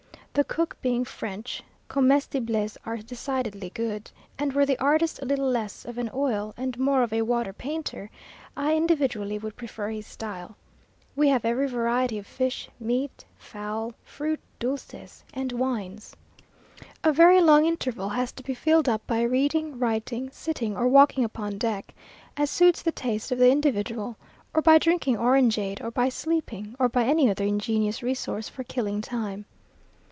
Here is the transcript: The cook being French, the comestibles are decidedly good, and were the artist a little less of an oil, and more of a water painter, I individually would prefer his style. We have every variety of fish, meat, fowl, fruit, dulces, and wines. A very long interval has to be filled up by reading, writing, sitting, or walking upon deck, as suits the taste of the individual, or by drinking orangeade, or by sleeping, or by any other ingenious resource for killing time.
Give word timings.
The 0.33 0.45
cook 0.45 0.77
being 0.81 1.03
French, 1.03 1.61
the 1.89 1.93
comestibles 1.95 2.77
are 2.85 2.95
decidedly 2.95 3.69
good, 3.71 4.09
and 4.39 4.53
were 4.53 4.65
the 4.65 4.79
artist 4.79 5.19
a 5.21 5.25
little 5.25 5.49
less 5.49 5.83
of 5.83 5.97
an 5.97 6.09
oil, 6.13 6.53
and 6.55 6.79
more 6.79 7.03
of 7.03 7.11
a 7.11 7.23
water 7.23 7.51
painter, 7.51 8.09
I 8.55 8.77
individually 8.77 9.37
would 9.37 9.57
prefer 9.57 9.89
his 9.89 10.07
style. 10.07 10.55
We 11.17 11.27
have 11.27 11.43
every 11.43 11.67
variety 11.67 12.17
of 12.17 12.25
fish, 12.25 12.69
meat, 12.79 13.25
fowl, 13.37 13.93
fruit, 14.05 14.39
dulces, 14.57 15.25
and 15.33 15.51
wines. 15.51 16.15
A 17.03 17.11
very 17.11 17.41
long 17.41 17.65
interval 17.65 18.07
has 18.07 18.31
to 18.31 18.41
be 18.43 18.53
filled 18.53 18.87
up 18.87 19.05
by 19.05 19.23
reading, 19.23 19.79
writing, 19.79 20.29
sitting, 20.31 20.77
or 20.77 20.87
walking 20.87 21.25
upon 21.25 21.57
deck, 21.57 21.93
as 22.37 22.49
suits 22.49 22.81
the 22.81 22.93
taste 22.93 23.33
of 23.33 23.37
the 23.37 23.51
individual, 23.51 24.15
or 24.53 24.61
by 24.61 24.77
drinking 24.77 25.17
orangeade, 25.17 25.81
or 25.81 25.91
by 25.91 26.07
sleeping, 26.07 26.73
or 26.79 26.87
by 26.87 27.03
any 27.03 27.29
other 27.29 27.43
ingenious 27.43 28.01
resource 28.01 28.47
for 28.47 28.63
killing 28.63 29.01
time. 29.01 29.43